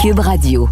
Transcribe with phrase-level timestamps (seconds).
[0.00, 0.66] Cube Radio.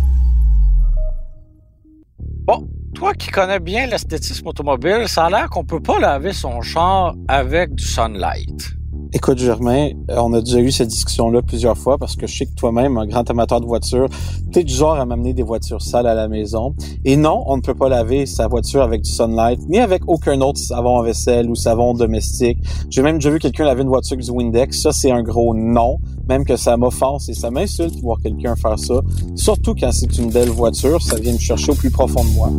[2.47, 6.63] Bon, toi qui connais bien l'esthétisme automobile, ça a l'air qu'on peut pas laver son
[6.63, 8.78] char avec du sunlight.
[9.15, 12.45] Écoute, Germain, euh, on a déjà eu cette discussion-là plusieurs fois parce que je sais
[12.45, 14.07] que toi-même, un grand amateur de voitures,
[14.53, 16.75] tu es du genre à m'amener des voitures sales à la maison.
[17.07, 20.39] Et non, on ne peut pas laver sa voiture avec du sunlight, ni avec aucun
[20.43, 22.59] autre savon à vaisselle ou savon domestique.
[22.91, 24.83] J'ai même déjà vu quelqu'un laver une voiture avec du Windex.
[24.83, 25.97] Ça, c'est un gros non.
[26.29, 29.01] Même que ça m'offense et ça m'insulte de voir quelqu'un faire ça.
[29.37, 32.51] Surtout quand c'est une belle voiture, ça vient me chercher au plus profond de moi.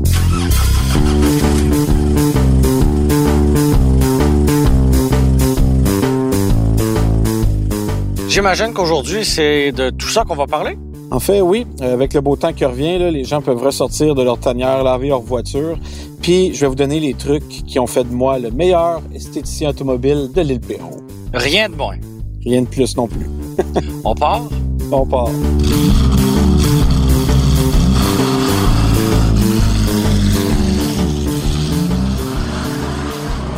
[8.29, 10.77] J'imagine qu'aujourd'hui, c'est de tout ça qu'on va parler?
[11.09, 11.65] En fait, oui.
[11.81, 14.83] Euh, avec le beau temps qui revient, là, les gens peuvent ressortir de leur tanière,
[14.83, 15.79] laver leur voiture.
[16.21, 19.71] Puis, je vais vous donner les trucs qui ont fait de moi le meilleur esthéticien
[19.71, 21.01] automobile de l'île Perrault.
[21.33, 21.97] Rien de moins.
[22.45, 23.25] Rien de plus non plus.
[24.03, 24.43] On part?
[24.91, 25.31] On part.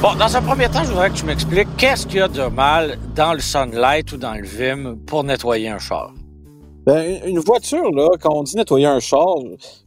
[0.02, 2.46] Bon, dans un premier temps, je voudrais que tu m'expliques qu'est-ce qu'il y a de
[2.46, 6.12] mal dans le sunlight ou dans le Vim pour nettoyer un char.
[6.88, 9.36] Ben, une voiture, là, quand on dit nettoyer un char,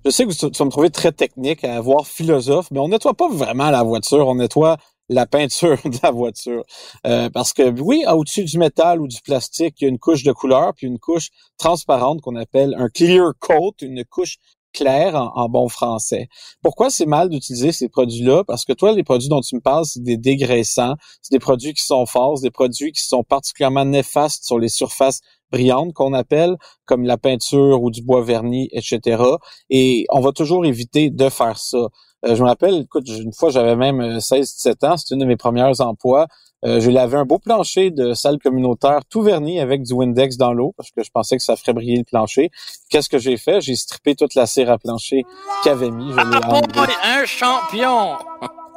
[0.04, 3.14] je sais que tu, vas me trouver très technique, à voir philosophe, mais on nettoie
[3.14, 4.76] pas vraiment la voiture, on nettoie
[5.08, 6.62] la peinture de la voiture.
[7.08, 10.22] Euh, parce que oui, au-dessus du métal ou du plastique, il y a une couche
[10.22, 14.36] de couleur, puis une couche transparente qu'on appelle un clear coat, une couche
[14.75, 16.28] clair en, bon français.
[16.62, 18.44] Pourquoi c'est mal d'utiliser ces produits-là?
[18.44, 21.72] Parce que toi, les produits dont tu me parles, c'est des dégraissants, c'est des produits
[21.72, 26.56] qui sont forts, des produits qui sont particulièrement néfastes sur les surfaces brillantes qu'on appelle,
[26.84, 29.22] comme la peinture ou du bois verni, etc.
[29.70, 31.89] Et on va toujours éviter de faire ça.
[32.25, 35.27] Euh, je me rappelle, écoute, une fois, j'avais même 16-17 euh, ans, c'était une de
[35.27, 36.27] mes premières emplois.
[36.64, 40.55] Euh, je lavé un beau plancher de salle communautaire tout verni avec du Windex dans
[40.55, 42.50] l'eau parce que je pensais que ça ferait briller le plancher.
[42.89, 43.61] Qu'est-ce que j'ai fait?
[43.61, 45.25] J'ai strippé toute la cire à plancher
[45.62, 46.11] qu'il avait mis.
[46.12, 48.17] Je ah, un champion!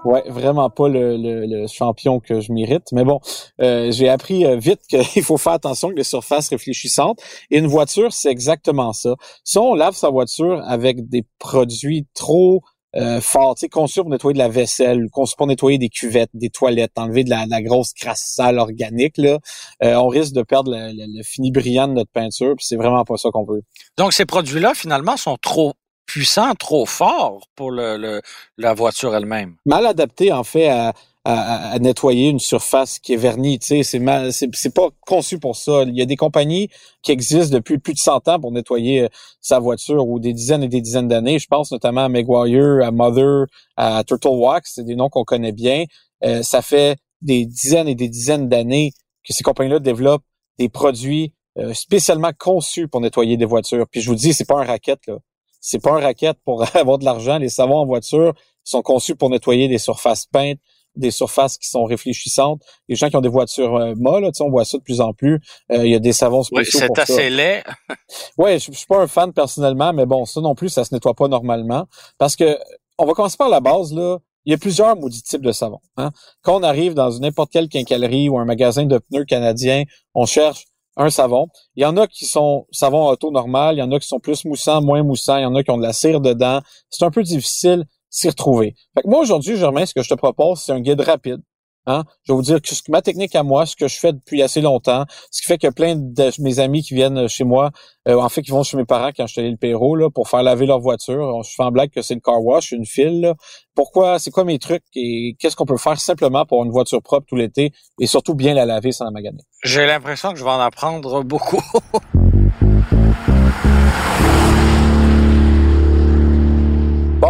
[0.05, 2.91] Ouais, vraiment pas le, champion que je mérite.
[2.91, 3.19] Mais bon,
[3.61, 7.19] euh, j'ai appris euh, vite qu'il faut faire attention avec les surfaces réfléchissantes.
[7.51, 9.15] Et une voiture, c'est exactement ça.
[9.43, 12.61] Si on lave sa voiture avec des produits trop
[12.95, 16.29] euh, fort, tu sais, conçu pour nettoyer de la vaisselle, conçu pour nettoyer des cuvettes,
[16.33, 19.39] des toilettes, enlever de la, grosse crasse sale organique, là,
[19.83, 23.17] euh, on risque de perdre le, fini brillant de notre peinture, puis c'est vraiment pas
[23.17, 23.61] ça qu'on veut.
[23.97, 25.73] Donc ces produits-là, finalement, sont trop
[26.05, 28.21] puissants, trop forts pour le,
[28.57, 29.57] la voiture elle-même?
[29.65, 30.93] Mal adaptés, en fait, à,
[31.29, 33.59] à, nettoyer une surface qui est vernie.
[33.59, 35.83] Tu sais, c'est c'est pas conçu pour ça.
[35.83, 36.69] Il y a des compagnies
[37.01, 39.07] qui existent depuis plus de 100 ans pour nettoyer euh,
[39.41, 41.37] sa voiture ou des dizaines et des dizaines d'années.
[41.37, 44.71] Je pense notamment à Maguire, à Mother, à Turtle Wax.
[44.75, 45.83] C'est des noms qu'on connaît bien.
[46.23, 48.93] Euh, ça fait des dizaines et des dizaines d'années
[49.27, 50.23] que ces compagnies-là développent
[50.57, 53.85] des produits euh, spécialement conçus pour nettoyer des voitures.
[53.91, 55.17] Puis je vous dis, c'est pas un racket là.
[55.59, 57.37] C'est pas un racket pour avoir de l'argent.
[57.37, 58.33] Les savons en voiture
[58.63, 60.59] sont conçus pour nettoyer des surfaces peintes,
[60.97, 62.61] des surfaces qui sont réfléchissantes.
[62.87, 65.39] Les gens qui ont des voitures euh, molles, on voit ça de plus en plus.
[65.71, 67.63] Euh, il y a des savons spéciaux oui, c'est assez laid.
[68.37, 70.93] ouais, je, je, suis pas un fan personnellement, mais bon, ça non plus, ça se
[70.93, 71.85] nettoie pas normalement.
[72.17, 72.57] Parce que
[72.97, 74.17] on va commencer par la base, là.
[74.45, 75.81] Il y a plusieurs maudits types de savons.
[75.97, 76.11] Hein.
[76.41, 79.83] Quand on arrive dans n'importe quelle quincaillerie ou un magasin de pneus canadien,
[80.15, 81.47] on cherche un savon.
[81.75, 84.21] Il y en a qui sont savon auto normal, il y en a qui sont
[84.21, 86.61] plus moussants, moins moussants, il y en a qui ont de la cire dedans.
[86.89, 88.75] C'est un peu difficile s'y retrouver.
[88.95, 91.41] Fait que moi, aujourd'hui, Germain, ce que je te propose, c'est un guide rapide.
[91.89, 92.03] Hein?
[92.23, 94.59] Je vais vous dire que ma technique à moi, ce que je fais depuis assez
[94.59, 97.71] longtemps, ce qui fait que plein de mes amis qui viennent chez moi,
[98.09, 100.09] euh, en fait, qui vont chez mes parents quand je suis allé le Pérou, là,
[100.09, 101.41] pour faire laver leur voiture.
[101.43, 103.33] Je fais en blague que c'est le car wash, une file.
[103.73, 104.19] Pourquoi?
[104.19, 107.37] C'est quoi mes trucs et qu'est-ce qu'on peut faire simplement pour une voiture propre tout
[107.37, 109.39] l'été et surtout bien la laver sans la maganer?
[109.63, 111.61] J'ai l'impression que je vais en apprendre beaucoup.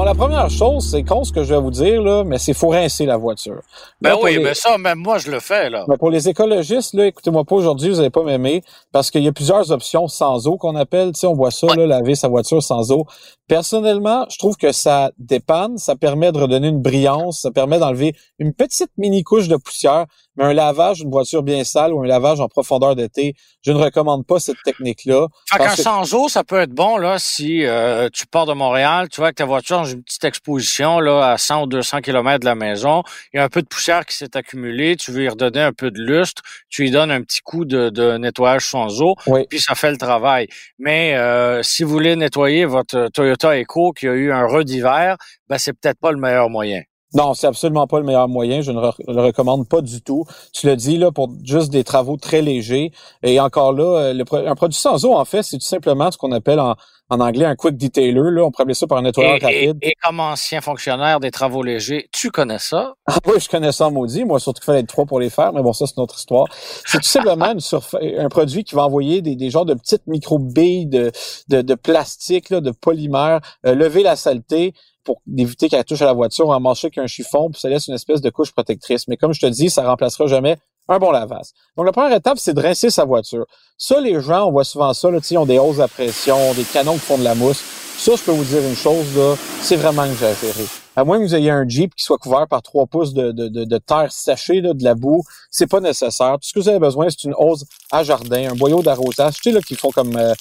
[0.07, 2.69] La première chose, c'est con ce que je vais vous dire, là, mais c'est faut
[2.69, 3.59] rincer la voiture.
[3.99, 5.83] Ben oui, mais ça, même moi, je le fais, là.
[5.89, 8.63] Mais pour les écologistes, là, écoutez-moi pas aujourd'hui, vous n'allez pas m'aimer,
[8.93, 11.11] parce qu'il y a plusieurs options sans eau qu'on appelle.
[11.11, 13.05] Tu sais, on voit ça, là, laver sa voiture sans eau.
[13.49, 18.15] Personnellement, je trouve que ça dépanne, ça permet de redonner une brillance, ça permet d'enlever
[18.39, 20.05] une petite mini couche de poussière,
[20.37, 23.77] mais un lavage d'une voiture bien sale ou un lavage en profondeur d'été, je ne
[23.77, 25.27] recommande pas cette technique-là.
[25.51, 29.09] Fait qu'un sans eau, ça peut être bon là si euh, tu pars de Montréal,
[29.09, 32.39] tu vois que ta voiture dans une petite exposition là à 100 ou 200 km
[32.39, 33.03] de la maison,
[33.33, 35.73] il y a un peu de poussière qui s'est accumulée, tu veux y redonner un
[35.73, 39.15] peu de lustre, tu lui donnes un petit coup de, de nettoyage sans eau,
[39.49, 40.47] puis ça fait le travail.
[40.79, 45.17] Mais euh, si vous voulez nettoyer votre Toyota Echo qui a eu un re d'hiver,
[45.49, 46.81] ben c'est peut-être pas le meilleur moyen.
[47.17, 48.61] Non, c'est absolument pas le meilleur moyen.
[48.61, 50.25] Je ne le recommande pas du tout.
[50.53, 52.91] Tu le dis là pour juste des travaux très légers.
[53.23, 56.31] Et encore là, le, un produit sans eau, en fait, c'est tout simplement ce qu'on
[56.31, 56.75] appelle en,
[57.09, 58.13] en anglais un quick detailer.
[58.13, 59.77] Là, on appeler ça par un nettoyeur rapide.
[59.81, 62.93] Et, comme ancien fonctionnaire des travaux légers, tu connais ça?
[63.07, 64.23] Ah oui, je connais ça maudit.
[64.23, 66.45] Moi, surtout qu'il fallait être trois pour les faire, mais bon, ça, c'est notre histoire.
[66.85, 67.53] C'est tout simplement
[68.01, 71.11] un produit qui va envoyer des, des genres de petites micro-billes de,
[71.47, 74.73] de, de, plastique, là, de polymère, euh, lever la saleté
[75.07, 77.93] pour éviter qu'elle touche à la voiture, en marcher qu'un chiffon, puis ça laisse une
[77.93, 79.07] espèce de couche protectrice.
[79.07, 80.57] Mais comme je te dis, ça remplacera jamais
[80.89, 81.47] un bon lavage.
[81.77, 83.45] Donc, la première étape, c'est de rincer sa voiture.
[83.77, 86.63] Ça, les gens, on voit souvent ça, là, ils ont des hausses à pression, des
[86.63, 87.63] canons qui font de la mousse.
[87.97, 90.65] Ça, je peux vous dire une chose, là, c'est vraiment exagéré.
[90.97, 93.47] À moins que vous ayez un Jeep qui soit couvert par trois pouces de, de,
[93.47, 96.33] de, terre séchée, là, de la boue, c'est pas nécessaire.
[96.33, 99.43] Tout ce que vous avez besoin, c'est une hausse à jardin, un boyau d'arrosage, tu
[99.43, 100.33] sais, là, qu'ils font comme euh,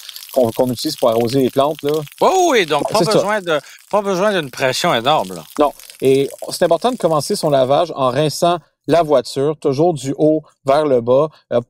[0.56, 1.92] qu'on utilise pour arroser les plantes, là.
[2.20, 3.58] Oh oui, donc pas besoin, de,
[3.90, 5.44] pas besoin d'une pression énorme, là.
[5.58, 5.72] Non.
[6.00, 10.86] Et c'est important de commencer son lavage en rinçant la voiture, toujours du haut vers
[10.86, 11.28] le bas.
[11.52, 11.60] Euh,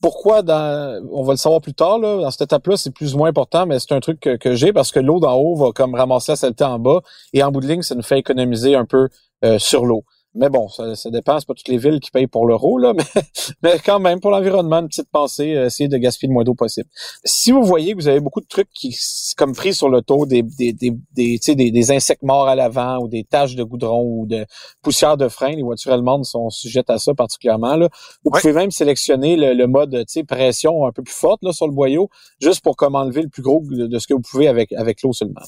[0.00, 3.18] pourquoi dans, on va le savoir plus tard, là, dans cette étape-là, c'est plus ou
[3.18, 5.94] moins important, mais c'est un truc que, j'ai parce que l'eau d'en haut va comme
[5.94, 7.00] ramasser la saleté en bas
[7.32, 9.08] et en bout de ligne, ça nous fait économiser un peu
[9.44, 10.04] euh, sur l'eau.
[10.36, 12.92] Mais bon, ça, ça dépend, c'est pas toutes les villes qui payent pour l'euro, là,
[13.14, 13.22] mais,
[13.62, 16.54] mais quand même, pour l'environnement, une petite pensée, euh, essayer de gaspiller le moins d'eau
[16.54, 16.88] possible.
[17.24, 18.96] Si vous voyez que vous avez beaucoup de trucs qui,
[19.36, 22.98] comme pris sur le dos, des, des, des, des, des, des insectes morts à l'avant
[22.98, 24.44] ou des taches de goudron ou de
[24.82, 27.76] poussière de frein, les voitures allemandes sont sujettes à ça particulièrement.
[27.76, 27.88] Là.
[28.24, 31.72] Vous pouvez même sélectionner le, le mode pression un peu plus forte là, sur le
[31.72, 32.08] boyau,
[32.40, 35.02] juste pour comme enlever le plus gros de, de ce que vous pouvez avec, avec
[35.02, 35.42] l'eau seulement.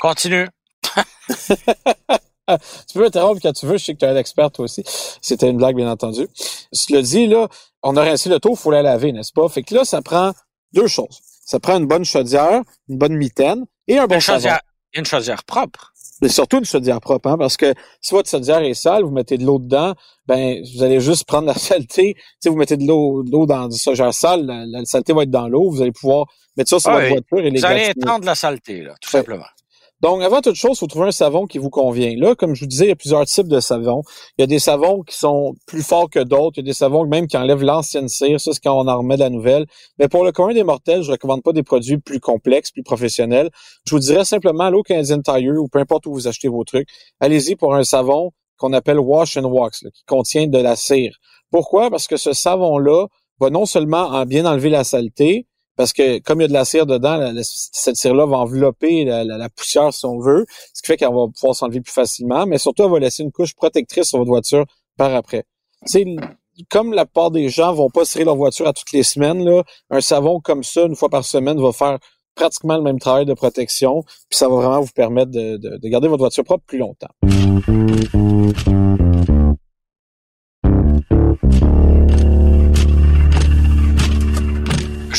[0.00, 0.46] Continue.
[2.88, 3.78] tu peux interrompre quand tu veux.
[3.78, 4.82] Je sais que tu es un expert, toi aussi.
[5.20, 6.28] C'était une blague, bien entendu.
[6.72, 7.48] Je le dis, là,
[7.82, 9.48] on a rincé le taux, il faut la laver, n'est-ce pas?
[9.48, 10.32] Fait que là, ça prend
[10.72, 11.20] deux choses.
[11.44, 14.48] Ça prend une bonne chaudière, une bonne mitaine et un bon une savon.
[14.92, 15.92] Une chaudière propre.
[16.22, 19.38] Mais surtout une chaudière propre, hein, parce que si votre chaudière est sale, vous mettez
[19.38, 19.94] de l'eau dedans,
[20.26, 22.16] ben vous allez juste prendre la saleté.
[22.40, 25.48] Si vous mettez de l'eau, l'eau dans une chaudière sale, la, saleté va être dans
[25.48, 25.70] l'eau.
[25.70, 26.26] Vous allez pouvoir
[26.56, 29.46] mettre ça sur votre voiture et les Vous allez étendre la saleté, là, tout simplement.
[30.00, 32.14] Donc, avant toute chose, il faut trouver un savon qui vous convient.
[32.16, 34.02] Là, comme je vous disais, il y a plusieurs types de savons.
[34.38, 36.56] Il y a des savons qui sont plus forts que d'autres.
[36.56, 38.40] Il y a des savons même qui enlèvent l'ancienne cire.
[38.40, 39.66] Ça, c'est quand on en remet la nouvelle.
[39.98, 43.50] Mais pour le commun des mortels, je recommande pas des produits plus complexes, plus professionnels.
[43.86, 46.88] Je vous dirais simplement l'eau Canadian Tire ou peu importe où vous achetez vos trucs.
[47.20, 51.16] Allez-y pour un savon qu'on appelle Wash and Wax, qui contient de la cire.
[51.50, 51.90] Pourquoi?
[51.90, 53.06] Parce que ce savon-là
[53.38, 55.46] va non seulement bien enlever la saleté,
[55.80, 59.48] parce que comme il y a de la cire dedans, cette cire-là va envelopper la,
[59.48, 60.44] poussière si on veut,
[60.74, 63.32] ce qui fait qu'elle va pouvoir s'enlever plus facilement, mais surtout elle va laisser une
[63.32, 64.66] couche protectrice sur votre voiture
[64.98, 65.44] par après.
[65.86, 66.04] C'est
[66.68, 69.62] comme la plupart des gens vont pas serrer leur voiture à toutes les semaines, là,
[69.88, 71.98] un savon comme ça, une fois par semaine, va faire
[72.34, 76.24] pratiquement le même travail de protection, puis ça va vraiment vous permettre de garder votre
[76.24, 77.08] voiture propre plus longtemps.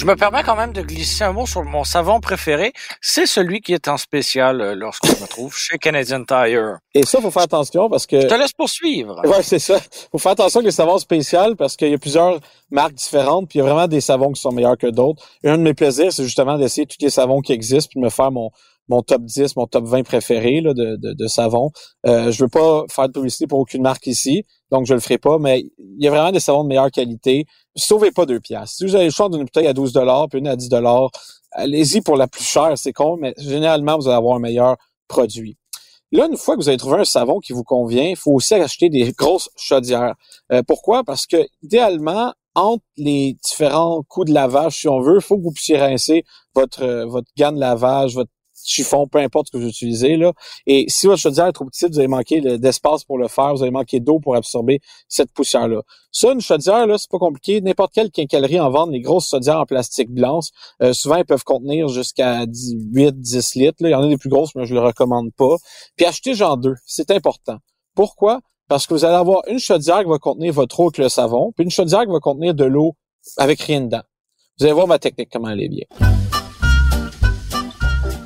[0.01, 2.73] Je me permets quand même de glisser un mot sur mon savon préféré.
[3.01, 6.79] C'est celui qui est en spécial euh, lorsque je me trouve chez Canadian Tire.
[6.95, 8.19] Et ça, faut faire attention parce que...
[8.19, 9.21] Je te laisse poursuivre.
[9.23, 9.79] Ouais, c'est ça.
[10.11, 12.39] Faut faire attention avec les savons spéciaux parce qu'il y a plusieurs
[12.71, 15.23] marques différentes puis il y a vraiment des savons qui sont meilleurs que d'autres.
[15.43, 18.05] Et un de mes plaisirs, c'est justement d'essayer tous les savons qui existent puis de
[18.05, 18.49] me faire mon,
[18.91, 21.71] mon top 10, mon top 20 préféré là, de, de, de savon.
[22.05, 25.17] Euh, je veux pas faire de publicité pour aucune marque ici, donc je le ferai
[25.17, 27.45] pas, mais il y a vraiment des savons de meilleure qualité
[27.75, 28.77] sauvez pas deux piastres.
[28.77, 29.93] Si vous avez le choix d'une bouteille à 12
[30.29, 30.69] puis une à 10
[31.51, 35.57] allez-y pour la plus chère, c'est con, mais généralement, vous allez avoir un meilleur produit.
[36.11, 38.53] Là, une fois que vous avez trouvé un savon qui vous convient, il faut aussi
[38.53, 40.15] acheter des grosses chaudières.
[40.51, 41.03] Euh, pourquoi?
[41.05, 45.43] Parce que idéalement, entre les différents coups de lavage, si on veut, il faut que
[45.43, 48.31] vous puissiez rincer votre, votre gamme de lavage, votre
[48.63, 50.17] chiffon, peu importe ce que vous utilisez.
[50.17, 50.33] Là.
[50.65, 53.63] Et si votre chaudière est trop petite, vous allez manquer d'espace pour le faire, vous
[53.63, 55.81] allez manquer d'eau pour absorber cette poussière-là.
[56.11, 57.61] Ça, une chaudière, là, c'est pas compliqué.
[57.61, 60.47] N'importe quelle quincaillerie en vente, les grosses chaudières en plastique blanche,
[60.81, 63.77] euh, souvent, elles peuvent contenir jusqu'à 8, 10 litres.
[63.79, 63.89] Là.
[63.89, 65.55] Il y en a des plus grosses, mais je ne le recommande pas.
[65.95, 67.57] Puis achetez genre deux, c'est important.
[67.95, 68.41] Pourquoi?
[68.67, 71.51] Parce que vous allez avoir une chaudière qui va contenir votre eau avec le savon,
[71.55, 72.95] puis une chaudière qui va contenir de l'eau
[73.37, 74.03] avec rien dedans.
[74.59, 76.30] Vous allez voir ma technique, comment elle est bien.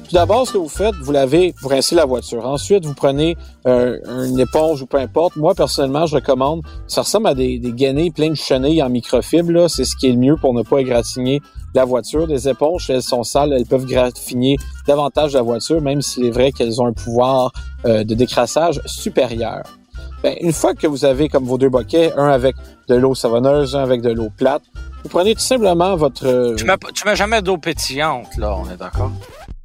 [0.08, 2.46] Tout d'abord, ce que vous faites, vous lavez, vous rincez la voiture.
[2.46, 3.36] Ensuite, vous prenez
[3.66, 3.98] euh,
[4.28, 5.36] une éponge ou peu importe.
[5.36, 9.68] Moi, personnellement, je recommande, ça ressemble à des, des pleins de chenilles en microfibre.
[9.68, 11.42] C'est ce qui est le mieux pour ne pas égratigner
[11.74, 12.28] la voiture.
[12.28, 16.52] Des éponges, elles sont sales, elles peuvent graffiner davantage la voiture, même s'il est vrai
[16.52, 17.52] qu'elles ont un pouvoir
[17.86, 19.64] euh, de décrassage supérieur.
[20.22, 22.56] Ben, une fois que vous avez comme vos deux boquets, un avec
[22.90, 24.62] de l'eau savonneuse, un avec de l'eau plate,
[25.04, 26.54] vous prenez tout simplement votre...
[26.56, 29.12] Tu mets, tu mets jamais d'eau pétillante, là, on est d'accord?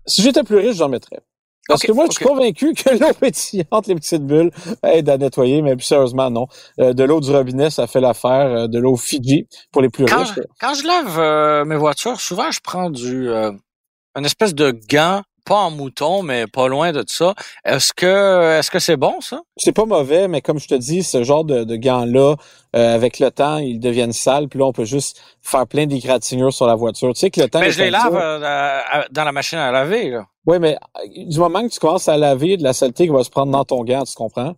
[0.07, 1.21] Si j'étais plus riche, j'en mettrais.
[1.69, 4.51] Parce que moi, je suis convaincu que l'eau pétillante, les petites bulles,
[4.83, 6.47] aide à nettoyer, mais plus sérieusement, non.
[6.81, 8.51] Euh, de l'eau du robinet, ça fait l'affaire.
[8.51, 10.41] Euh, de l'eau Fiji, pour les plus riches.
[10.61, 13.29] Quand je lave mes voitures, souvent, je prends du...
[13.29, 17.35] une espèce de gant pas en mouton, mais pas loin de ça.
[17.65, 19.41] Est-ce que est-ce que c'est bon, ça?
[19.57, 22.37] C'est pas mauvais, mais comme je te dis, ce genre de, de gants-là,
[22.77, 26.53] euh, avec le temps, ils deviennent sales, puis là, on peut juste faire plein d'égratignures
[26.53, 27.13] sur la voiture.
[27.15, 27.59] Tu sais que le temps.
[27.59, 30.27] Mais je les lave euh, dans la machine à laver, là.
[30.47, 30.79] Oui, mais
[31.17, 33.65] du moment que tu commences à laver de la saleté qui va se prendre dans
[33.65, 34.55] ton gant, tu comprends?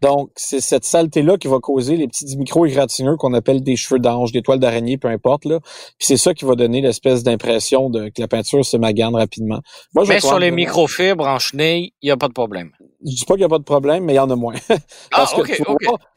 [0.00, 4.32] Donc, c'est cette saleté-là qui va causer les petits micro-égratignures qu'on appelle des cheveux d'ange,
[4.32, 5.44] des toiles d'araignée, peu importe.
[5.44, 5.60] Là.
[5.98, 9.60] Puis c'est ça qui va donner l'espèce d'impression de que la peinture se magane rapidement.
[9.94, 12.70] Moi, mais sur les microfibres en chenille, il n'y a pas de problème.
[13.04, 14.54] Je dis pas qu'il n'y a pas de problème, mais il y en a moins.
[15.10, 15.52] Parce ah, que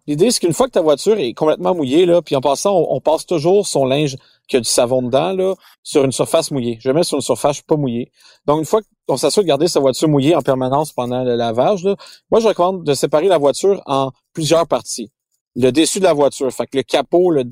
[0.07, 2.99] l'idée, c'est qu'une fois que ta voiture est complètement mouillée, là, puis en passant, on,
[3.01, 6.77] passe toujours son linge qui a du savon dedans, là, sur une surface mouillée.
[6.81, 8.11] Jamais sur une surface pas mouillée.
[8.45, 11.87] Donc, une fois qu'on s'assure de garder sa voiture mouillée en permanence pendant le lavage,
[12.31, 15.11] moi, je recommande de séparer la voiture en plusieurs parties.
[15.57, 17.43] Le dessus de la voiture, fait que le capot, le,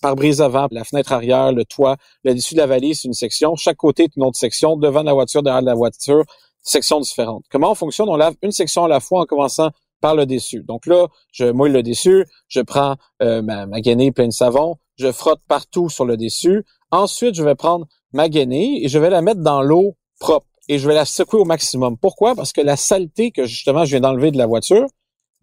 [0.00, 3.54] pare-brise avant, la fenêtre arrière, le toit, le dessus de la valise, c'est une section.
[3.54, 4.76] Chaque côté est une autre section.
[4.76, 6.24] Devant la voiture, derrière la voiture,
[6.62, 7.44] sections différentes.
[7.50, 8.08] Comment on fonctionne?
[8.08, 10.64] On lave une section à la fois en commençant par le dessus.
[10.64, 14.76] Donc là, je mouille le dessus, je prends euh, ma, ma gainée pleine de savon,
[14.96, 16.64] je frotte partout sur le dessus.
[16.90, 20.78] Ensuite, je vais prendre ma gainée et je vais la mettre dans l'eau propre et
[20.78, 21.96] je vais la secouer au maximum.
[21.96, 22.34] Pourquoi?
[22.34, 24.86] Parce que la saleté que justement je viens d'enlever de la voiture,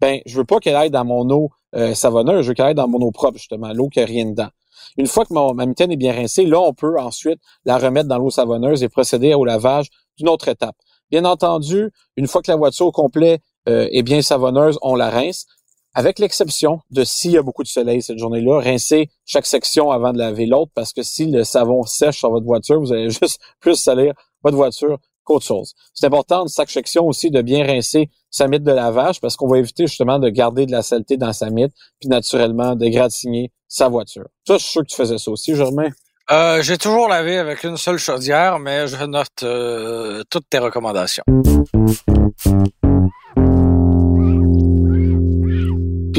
[0.00, 2.74] ben je veux pas qu'elle aille dans mon eau euh, savonneuse, je veux qu'elle aille
[2.74, 4.48] dans mon eau propre justement, l'eau qui a rien dedans.
[4.96, 8.18] Une fois que ma mitaine est bien rincée, là on peut ensuite la remettre dans
[8.18, 10.76] l'eau savonneuse et procéder au lavage d'une autre étape.
[11.10, 15.10] Bien entendu, une fois que la voiture au complet euh, est bien savonneuse, on la
[15.10, 15.46] rince
[15.94, 20.12] avec l'exception de s'il y a beaucoup de soleil cette journée-là, rincez chaque section avant
[20.12, 23.40] de laver l'autre parce que si le savon sèche sur votre voiture, vous allez juste
[23.60, 25.74] plus salir votre voiture qu'autre chose.
[25.94, 29.48] C'est important de chaque section aussi de bien rincer sa mythe de lavage parce qu'on
[29.48, 33.52] va éviter justement de garder de la saleté dans sa mythe puis naturellement de gratigner
[33.68, 34.26] sa voiture.
[34.46, 35.90] Ça, je suis sûr que tu faisais ça aussi, Germain.
[36.30, 41.24] Euh, j'ai toujours lavé avec une seule chaudière, mais je note euh, toutes tes recommandations.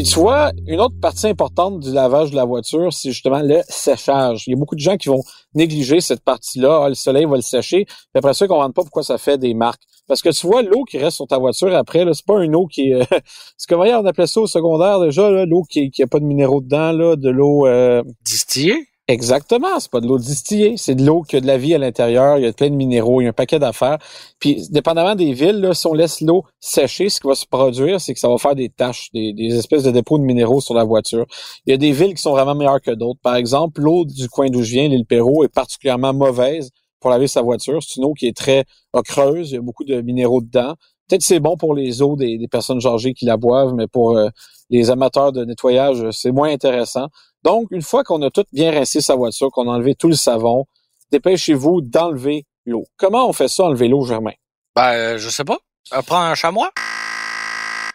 [0.04, 4.44] Tu vois, une autre partie importante du lavage de la voiture, c'est justement le séchage.
[4.48, 6.84] Il y a beaucoup de gens qui vont négliger cette partie-là.
[6.86, 7.86] Ah, le soleil va le sécher.
[7.86, 9.82] Puis après ça, ils comprennent pas pourquoi ça fait des marques.
[10.08, 12.68] Parce que tu vois, l'eau qui reste sur ta voiture après, c'est pas une eau
[12.68, 13.02] qui est...
[13.58, 16.92] c'est comme on appelait ça au secondaire déjà, l'eau qui, qui pas de minéraux dedans,
[16.92, 17.68] là, de l'eau...
[17.68, 18.04] Euh...
[18.24, 18.91] Distillée?
[19.12, 21.78] Exactement, c'est pas de l'eau distillée, c'est de l'eau qui a de la vie à
[21.78, 23.98] l'intérieur, il y a plein de minéraux, il y a un paquet d'affaires.
[24.40, 28.00] Puis, dépendamment des villes, là, si on laisse l'eau sécher, ce qui va se produire,
[28.00, 30.86] c'est que ça va faire des taches, des, espèces de dépôts de minéraux sur la
[30.86, 31.26] voiture.
[31.66, 33.20] Il y a des villes qui sont vraiment meilleures que d'autres.
[33.22, 36.70] Par exemple, l'eau du coin d'où je viens, l'île Perrault, est particulièrement mauvaise
[37.02, 37.84] pour laver sa voiture.
[37.84, 38.64] C'est une eau qui est très
[39.06, 40.76] creuse, il y a beaucoup de minéraux dedans.
[41.10, 44.30] Peut-être c'est bon pour les eaux des, personnes âgées qui la boivent, mais pour euh,
[44.70, 47.08] les amateurs de nettoyage, c'est moins intéressant.
[47.44, 50.16] Donc, une fois qu'on a tout bien rincé sa voiture, qu'on a enlevé tout le
[50.16, 50.66] savon,
[51.12, 52.86] dépêchez-vous d'enlever l'eau.
[52.98, 54.34] Comment on fait ça, enlever l'eau, Germain?
[54.76, 55.58] Ben, euh, je sais pas.
[55.94, 56.72] Euh, prends un chamois?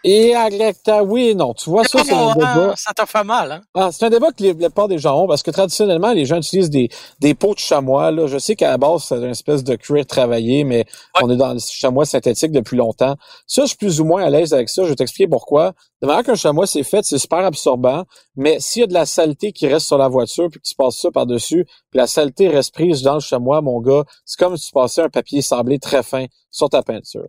[0.09, 1.53] Et Aglecta, oui et non.
[1.53, 2.75] Tu vois, ça, c'est un débat.
[2.77, 3.61] Ça t'a fait mal, hein?
[3.75, 6.25] Ah, c'est un débat que les, la plupart des gens ont, parce que traditionnellement, les
[6.25, 8.13] gens utilisent des, des pots de chamois.
[8.13, 8.29] Là.
[8.29, 10.85] Je sais qu'à la base, c'est une espèce de cuir travaillé, mais
[11.21, 13.17] on est dans le chamois synthétique depuis longtemps.
[13.49, 14.85] Ça, je suis plus ou moins à l'aise avec ça.
[14.85, 15.73] Je vais t'expliquer pourquoi.
[16.01, 18.05] De manière qu'un chamois, c'est fait, c'est super absorbant,
[18.37, 20.77] mais s'il y a de la saleté qui reste sur la voiture, puis que tu
[20.77, 24.57] passes ça par-dessus, puis la saleté reste prise dans le chamois, mon gars, c'est comme
[24.57, 27.27] si tu passais un papier sablé très fin sur ta peinture.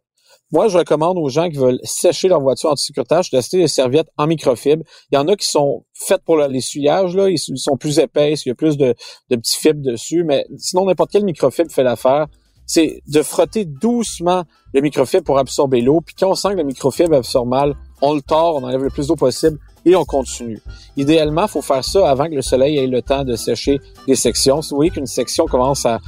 [0.51, 4.27] Moi, je recommande aux gens qui veulent sécher leur voiture anti-sécurtage d'acheter des serviettes en
[4.27, 4.83] microfibre.
[5.11, 8.49] Il y en a qui sont faites pour l'essuyage, là, ils sont plus épaisses, il
[8.49, 8.95] y a plus de,
[9.29, 12.27] de petits fibres dessus, mais sinon, n'importe quelle microfibre fait l'affaire.
[12.65, 16.63] C'est de frotter doucement le microfibre pour absorber l'eau, puis quand on sent que le
[16.63, 20.61] microfibre absorbe mal, on le tord, on enlève le plus d'eau possible et on continue.
[20.97, 24.15] Idéalement, il faut faire ça avant que le soleil ait le temps de sécher les
[24.15, 24.61] sections.
[24.61, 25.99] Si vous voyez qu'une section commence à,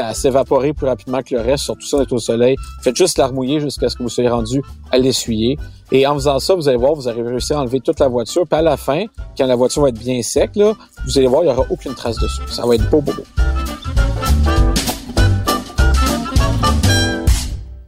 [0.00, 3.28] à s'évaporer plus rapidement que le reste, surtout ça est au soleil, faites juste la
[3.28, 5.56] remouiller jusqu'à ce que vous soyez rendu à l'essuyer.
[5.92, 8.42] Et en faisant ça, vous allez voir, vous allez réussir à enlever toute la voiture.
[8.44, 9.04] Puis à la fin,
[9.36, 10.72] quand la voiture va être bien sec, là,
[11.06, 12.42] vous allez voir, il n'y aura aucune trace dessus.
[12.48, 13.22] Ça va être beau, beau, beau.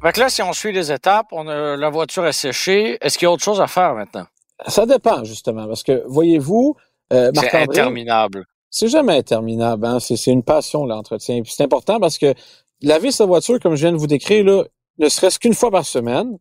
[0.00, 2.96] Fait là, si on suit les étapes, on a, la voiture est séchée.
[3.00, 4.26] Est-ce qu'il y a autre chose à faire maintenant?
[4.66, 6.76] Ça dépend, justement, parce que, voyez-vous,
[7.12, 8.44] euh, C'est interminable.
[8.70, 9.98] C'est jamais interminable, hein?
[10.00, 11.42] C'est une passion, l'entretien.
[11.44, 12.34] c'est important parce que
[12.82, 14.64] laver sa voiture, comme je viens de vous décrire, là,
[14.98, 16.38] ne serait-ce qu'une fois par semaine,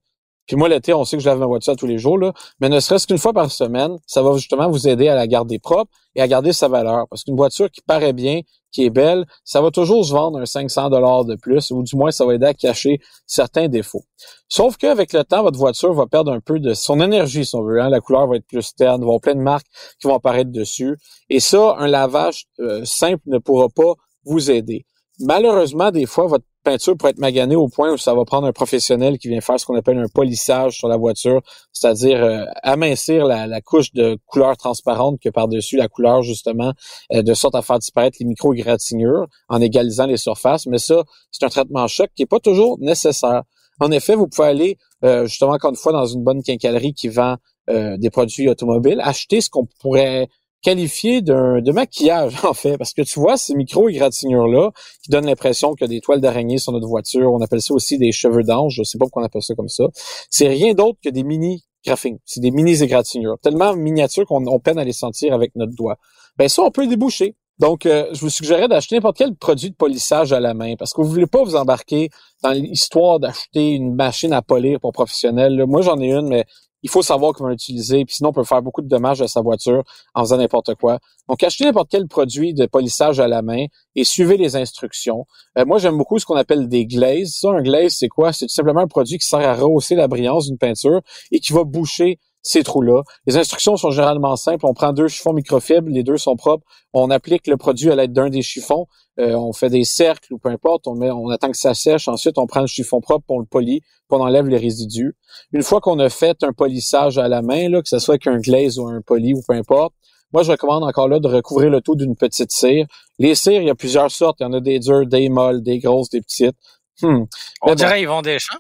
[0.50, 2.18] Puis moi, l'été, on sait que je lave ma voiture tous les jours,
[2.60, 5.60] mais ne serait-ce qu'une fois par semaine, ça va justement vous aider à la garder
[5.60, 7.06] propre et à garder sa valeur.
[7.08, 8.42] Parce qu'une voiture qui paraît bien,
[8.72, 11.96] qui est belle, ça va toujours se vendre un 500 dollars de plus, ou du
[11.96, 14.06] moins ça va aider à cacher certains défauts.
[14.48, 17.62] Sauf qu'avec le temps, votre voiture va perdre un peu de son énergie, si on
[17.62, 17.80] veut.
[17.80, 17.90] Hein?
[17.90, 19.68] La couleur va être plus terne, va avoir plein de marques
[20.02, 20.98] qui vont apparaître dessus.
[21.30, 23.94] Et ça, un lavage euh, simple ne pourra pas
[24.26, 24.88] vous aider.
[25.20, 28.52] Malheureusement, des fois, votre peinture pourrait être maganée au point où ça va prendre un
[28.52, 31.42] professionnel qui vient faire ce qu'on appelle un polissage sur la voiture,
[31.74, 36.74] c'est-à-dire euh, amincir la, couche de couleur transparente que par-dessus la couleur, justement,
[37.14, 40.66] euh, de sorte à faire disparaître les micro-égratignures en égalisant les surfaces.
[40.66, 43.44] Mais ça, c'est un traitement choc qui n'est pas toujours nécessaire.
[43.80, 47.08] En effet, vous pouvez aller, euh, justement, encore une fois, dans une bonne quincaillerie qui
[47.08, 47.38] vend
[47.72, 50.28] des produits automobiles, acheter ce qu'on pourrait
[50.62, 52.78] qualifié d'un de maquillage en fait.
[52.78, 54.72] Parce que tu vois ces micro égratignures là
[55.04, 57.74] qui donnent l'impression qu'il y a des toiles d'araignée sur notre voiture on appelle ça
[57.74, 59.86] aussi des cheveux d'ange je sais pas pourquoi on appelle ça comme ça.
[60.30, 64.80] C'est rien d'autre que des mini graphing c'est des mini égratignures tellement miniatures qu'on peine
[64.80, 65.98] à les sentir avec notre doigt.
[66.38, 67.36] Ben ça on peut déboucher.
[67.60, 70.94] Donc, euh, je vous suggérerais d'acheter n'importe quel produit de polissage à la main parce
[70.94, 72.10] que vous voulez pas vous embarquer
[72.42, 75.66] dans l'histoire d'acheter une machine à polir pour professionnels.
[75.68, 76.46] Moi, j'en ai une, mais
[76.84, 79.42] il faut savoir comment l'utiliser, puis sinon on peut faire beaucoup de dommages à sa
[79.42, 79.84] voiture
[80.14, 81.00] en faisant n'importe quoi.
[81.28, 85.26] Donc, achetez n'importe quel produit de polissage à la main et suivez les instructions.
[85.58, 87.36] Euh, moi, j'aime beaucoup ce qu'on appelle des glazes.
[87.40, 88.34] Ça, un glaze, c'est quoi?
[88.34, 91.54] C'est tout simplement un produit qui sert à rehausser la brillance d'une peinture et qui
[91.54, 93.04] va boucher ces trous-là.
[93.26, 94.66] Les instructions sont généralement simples.
[94.66, 96.66] On prend deux chiffons microfibres, les deux sont propres.
[96.94, 98.88] On applique le produit à l'aide d'un des chiffons.
[99.20, 100.88] Euh, on fait des cercles ou peu importe.
[100.88, 102.08] On, met, on attend que ça sèche.
[102.08, 105.16] Ensuite, on prend le chiffon propre, on le polie, puis on enlève les résidus.
[105.52, 108.28] Une fois qu'on a fait un polissage à la main, là, que ce soit avec
[108.28, 109.94] un glaze ou un poli ou peu importe,
[110.32, 112.86] moi, je recommande encore là de recouvrir le tout d'une petite cire.
[113.18, 114.38] Les cires, il y a plusieurs sortes.
[114.40, 116.56] Il y en a des dures, des molles, des grosses, des petites.
[117.02, 117.24] Hmm.
[117.64, 118.60] On dirait ils vont des champs.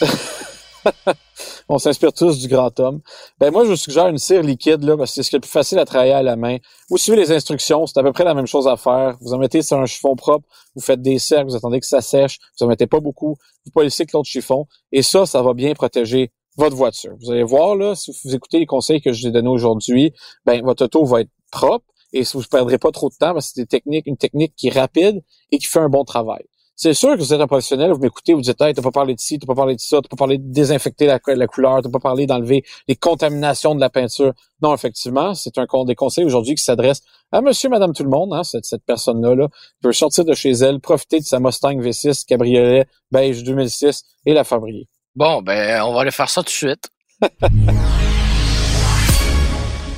[1.72, 3.00] on s'inspire tous du grand homme.
[3.38, 5.38] Ben moi, je vous suggère une cire liquide là, parce que c'est ce qui est
[5.38, 6.58] le plus facile à travailler à la main.
[6.90, 9.16] Vous suivez les instructions, c'est à peu près la même chose à faire.
[9.22, 12.02] Vous en mettez sur un chiffon propre, vous faites des cercles, vous attendez que ça
[12.02, 15.54] sèche, vous en mettez pas beaucoup, vous polissez avec l'autre chiffon, et ça, ça va
[15.54, 17.14] bien protéger votre voiture.
[17.22, 20.12] Vous allez voir là, si vous écoutez les conseils que je vous ai donnés aujourd'hui,
[20.44, 23.52] ben votre auto va être propre et vous ne perdrez pas trop de temps parce
[23.52, 26.44] que c'est une technique qui est rapide et qui fait un bon travail.
[26.74, 29.14] C'est sûr que vous êtes un professionnel, vous m'écoutez, vous dites, hey, t'as pas parlé
[29.14, 31.82] de ci, t'as pas parlé de ça, t'as pas parlé de désinfecter la, la couleur,
[31.82, 34.32] t'as pas parlé d'enlever les contaminations de la peinture.
[34.62, 38.32] Non, effectivement, c'est un des conseils aujourd'hui qui s'adresse à monsieur, madame, tout le monde,
[38.34, 39.48] hein, cette, cette personne-là, là,
[39.82, 44.44] peut sortir de chez elle, profiter de sa Mustang V6 cabriolet beige 2006 et la
[44.44, 44.86] fabriquer.
[45.14, 46.88] Bon, ben, on va aller faire ça tout de suite.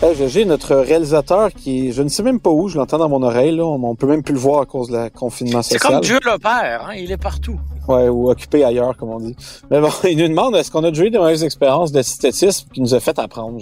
[0.03, 3.57] J'ai notre réalisateur qui je ne sais même pas où, je l'entends dans mon oreille,
[3.57, 3.65] là.
[3.65, 5.81] On, peut même plus le voir à cause de la confinement social.
[5.81, 6.95] C'est comme Dieu le Père, hein?
[6.95, 7.59] il est partout.
[7.89, 9.37] Ouais, ou occupé ailleurs, comme on dit.
[9.71, 12.81] Mais bon, il nous demande est-ce qu'on a déjà eu des mauvaises expériences d'esthétisme qui
[12.81, 13.59] nous a fait apprendre?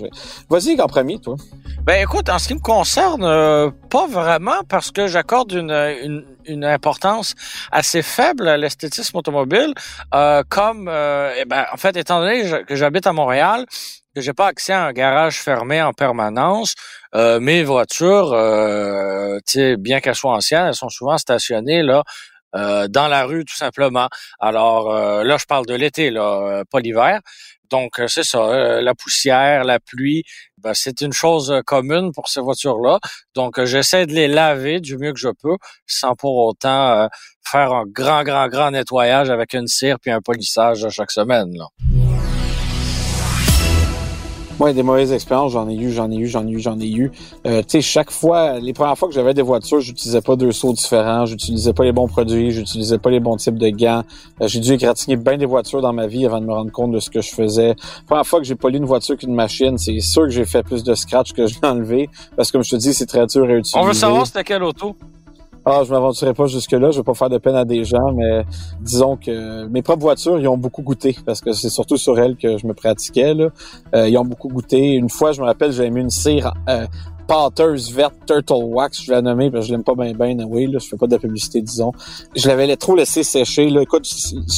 [0.49, 1.37] Vas-y en premier, toi.
[1.85, 6.25] Ben écoute, en ce qui me concerne, euh, pas vraiment parce que j'accorde une, une,
[6.47, 7.35] une, importance
[7.73, 9.75] assez faible à l'esthétisme automobile.
[10.15, 13.67] Euh, comme euh, eh ben, en fait, étant donné que j'habite à Montréal,
[14.15, 16.75] que j'ai pas accès à un garage fermé en permanence.
[17.15, 19.39] Euh, mes voitures, euh,
[19.79, 22.03] bien qu'elles soient anciennes, elles sont souvent stationnées là
[22.55, 24.09] euh, dans la rue tout simplement.
[24.39, 27.21] Alors euh, là, je parle de l'été, là, pas l'hiver.
[27.71, 30.25] Donc c'est ça, la poussière, la pluie,
[30.59, 32.99] ben, c'est une chose commune pour ces voitures-là.
[33.35, 37.09] Donc j'essaie de les laver du mieux que je peux, sans pour autant
[37.43, 41.57] faire un grand, grand, grand nettoyage avec une cire puis un polissage chaque semaine.
[41.57, 41.69] Là.
[44.63, 46.89] Ouais, des mauvaises expériences, j'en ai eu, j'en ai eu, j'en ai eu, j'en ai
[46.89, 47.11] eu.
[47.49, 50.53] Euh, tu sais, chaque fois, les premières fois que j'avais des voitures, j'utilisais pas deux
[50.53, 54.05] sauts différents, j'utilisais pas les bons produits, j'utilisais pas les bons types de gants.
[54.41, 56.93] Euh, j'ai dû égratigner bien des voitures dans ma vie avant de me rendre compte
[56.93, 57.71] de ce que je faisais.
[57.71, 57.75] La
[58.07, 60.85] première fois que j'ai poli une voiture qu'une machine, c'est sûr que j'ai fait plus
[60.85, 63.43] de scratch que je l'ai enlevé, parce que comme je te dis, c'est très dur
[63.43, 63.77] à utiliser.
[63.77, 64.95] On veut savoir c'était quelle auto?
[65.65, 68.43] Ah, je m'aventurerai pas jusque-là, je vais pas faire de peine à des gens, mais
[68.81, 72.37] disons que mes propres voitures, ils ont beaucoup goûté, parce que c'est surtout sur elles
[72.37, 73.33] que je me pratiquais.
[73.33, 73.49] Là.
[73.95, 74.95] Euh, ils ont beaucoup goûté.
[74.95, 76.87] Une fois, je me rappelle, j'avais mis une cire euh,
[77.33, 80.71] pâteuse verte Turtle Wax, je l'ai nommé parce que je l'aime pas bien bien, oui,
[80.71, 81.93] je fais pas de publicité, disons.
[82.37, 83.81] Je l'avais trop laissé sécher, là.
[83.81, 84.07] Écoute,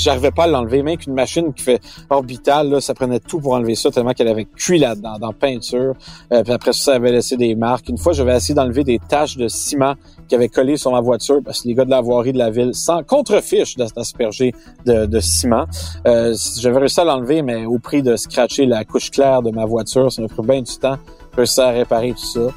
[0.02, 3.52] j'arrivais pas à l'enlever, même qu'une machine qui fait orbital, là, ça prenait tout pour
[3.52, 5.94] enlever ça, tellement qu'elle avait cuit là-dedans, dans peinture.
[6.32, 7.88] Euh, puis après ça, ça avait laissé des marques.
[7.88, 9.94] Une fois, j'avais essayé d'enlever des taches de ciment
[10.26, 12.50] qui avaient collé sur ma voiture parce que les gars de la voirie de la
[12.50, 14.52] ville, sans contrefiche d'asperger
[14.84, 15.66] de, de ciment.
[16.08, 19.64] Euh, j'avais réussi à l'enlever, mais au prix de scratcher la couche claire de ma
[19.64, 20.96] voiture, ça m'a pris bien du temps
[21.36, 22.48] réussir à réparer tout ça.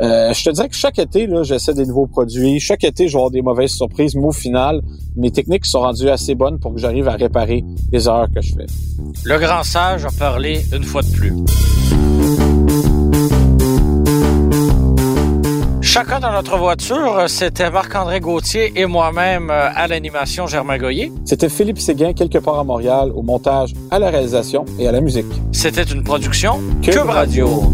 [0.00, 2.58] Euh, je te dirais que chaque été, là, j'essaie des nouveaux produits.
[2.58, 4.80] Chaque été, je vais avoir des mauvaises surprises, mais au final,
[5.14, 8.54] mes techniques sont rendues assez bonnes pour que j'arrive à réparer les erreurs que je
[8.54, 8.66] fais.
[9.24, 11.34] Le grand sage a parlé une fois de plus.
[16.00, 21.12] Chacun dans notre voiture, c'était Marc-André Gauthier et moi-même euh, à l'animation Germain Goyer.
[21.26, 25.02] C'était Philippe Séguin, quelque part à Montréal, au montage, à la réalisation et à la
[25.02, 25.26] musique.
[25.52, 27.64] C'était une production Cube Cube Radio.